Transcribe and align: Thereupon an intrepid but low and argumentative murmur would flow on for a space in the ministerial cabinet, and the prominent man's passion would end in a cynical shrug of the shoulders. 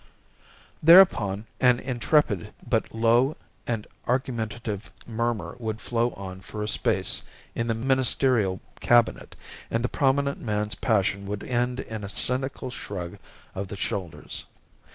Thereupon 0.81 1.45
an 1.59 1.79
intrepid 1.79 2.51
but 2.67 2.91
low 2.91 3.37
and 3.67 3.85
argumentative 4.07 4.89
murmur 5.05 5.55
would 5.59 5.79
flow 5.79 6.09
on 6.13 6.39
for 6.39 6.63
a 6.63 6.67
space 6.67 7.21
in 7.53 7.67
the 7.67 7.75
ministerial 7.75 8.61
cabinet, 8.79 9.35
and 9.69 9.83
the 9.83 9.89
prominent 9.89 10.39
man's 10.39 10.73
passion 10.73 11.27
would 11.27 11.43
end 11.43 11.81
in 11.81 12.03
a 12.03 12.09
cynical 12.09 12.71
shrug 12.71 13.19
of 13.53 13.67
the 13.67 13.77
shoulders. 13.77 14.45